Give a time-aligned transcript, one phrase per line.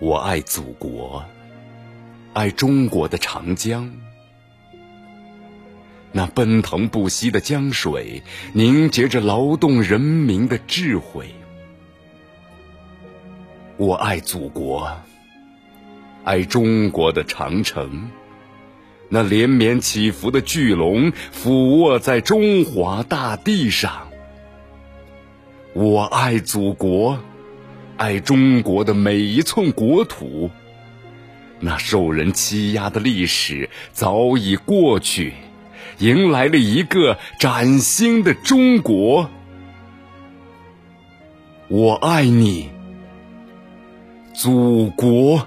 [0.00, 1.24] 我爱祖国，
[2.32, 3.90] 爱中国的长江。
[6.12, 8.22] 那奔腾不息的江水，
[8.52, 11.34] 凝结着劳动人民的智慧。
[13.76, 14.88] 我爱祖国，
[16.22, 18.08] 爱中国的长城。
[19.08, 24.06] 那连绵起伏的巨龙，俯卧在中华大地上。
[25.72, 27.18] 我爱祖国。
[27.98, 30.48] 爱中国的每一寸国土，
[31.58, 35.34] 那受人欺压的历史早已过去，
[35.98, 39.28] 迎来了一个崭新的中国。
[41.66, 42.70] 我爱你，
[44.32, 45.46] 祖国。